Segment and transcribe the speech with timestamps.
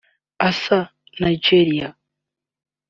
[0.47, 1.89] Asa[Nigeria]